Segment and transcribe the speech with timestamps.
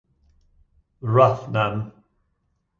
[1.15, 1.75] Rathnam.